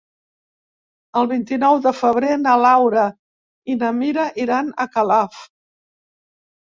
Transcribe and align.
El 1.19 1.27
vint-i-nou 1.31 1.75
de 1.83 1.91
febrer 1.97 2.31
na 2.43 2.55
Laura 2.61 3.03
i 3.73 3.75
na 3.83 3.91
Mira 3.99 4.25
iran 4.47 4.73
a 4.85 4.89
Calaf. 4.97 5.39